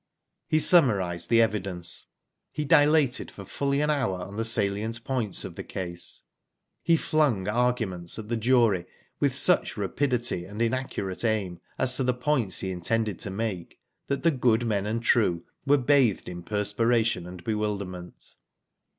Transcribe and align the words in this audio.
He 0.47 0.57
summarised 0.57 1.29
the 1.29 1.43
evidence. 1.43 2.07
He 2.51 2.65
dilated 2.65 3.29
for 3.29 3.45
fully 3.45 3.81
an 3.81 3.91
hour 3.91 4.17
on 4.19 4.35
the 4.35 4.43
salient 4.43 5.03
points 5.03 5.45
of 5.45 5.53
the 5.53 5.63
case. 5.63 6.23
He 6.83 6.97
flung 6.97 7.47
arguments 7.47 8.17
at 8.17 8.27
the 8.27 8.35
jury 8.35 8.87
with 9.19 9.35
such 9.35 9.77
rapidity 9.77 10.45
and 10.45 10.59
inaccurate 10.59 11.23
aim 11.23 11.59
as, 11.77 11.95
to 11.97 12.03
the 12.03 12.15
points 12.15 12.61
he 12.61 12.71
intended 12.71 13.19
to 13.19 13.29
make, 13.29 13.79
that 14.07 14.23
.the 14.23 14.31
"'good 14.31 14.65
men 14.65 14.87
and 14.87 15.03
true" 15.03 15.43
were 15.67 15.77
bathed 15.77 16.27
in 16.27 16.41
perspiration 16.41 17.27
and 17.27 17.43
bewilderment. 17.43 18.37